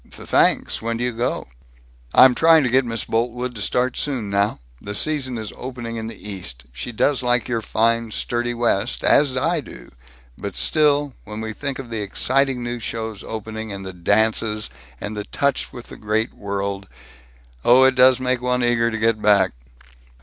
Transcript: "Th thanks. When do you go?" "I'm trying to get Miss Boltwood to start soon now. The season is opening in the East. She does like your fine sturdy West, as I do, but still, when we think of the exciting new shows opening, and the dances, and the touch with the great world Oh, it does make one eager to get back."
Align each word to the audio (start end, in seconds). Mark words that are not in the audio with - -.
"Th 0.09 0.27
thanks. 0.27 0.81
When 0.81 0.97
do 0.97 1.03
you 1.03 1.11
go?" 1.11 1.45
"I'm 2.11 2.33
trying 2.33 2.63
to 2.63 2.71
get 2.71 2.85
Miss 2.85 3.05
Boltwood 3.05 3.53
to 3.53 3.61
start 3.61 3.95
soon 3.95 4.31
now. 4.31 4.59
The 4.81 4.95
season 4.95 5.37
is 5.37 5.53
opening 5.55 5.97
in 5.97 6.07
the 6.07 6.15
East. 6.17 6.65
She 6.73 6.91
does 6.91 7.21
like 7.21 7.47
your 7.47 7.61
fine 7.61 8.09
sturdy 8.09 8.55
West, 8.55 9.03
as 9.03 9.37
I 9.37 9.61
do, 9.61 9.91
but 10.39 10.55
still, 10.55 11.13
when 11.23 11.39
we 11.39 11.53
think 11.53 11.77
of 11.77 11.91
the 11.91 12.01
exciting 12.01 12.63
new 12.63 12.79
shows 12.79 13.23
opening, 13.23 13.71
and 13.71 13.85
the 13.85 13.93
dances, 13.93 14.71
and 14.99 15.15
the 15.15 15.25
touch 15.25 15.71
with 15.71 15.89
the 15.89 15.97
great 15.97 16.33
world 16.33 16.87
Oh, 17.63 17.83
it 17.83 17.93
does 17.93 18.19
make 18.19 18.41
one 18.41 18.63
eager 18.63 18.89
to 18.89 18.97
get 18.97 19.21
back." 19.21 19.51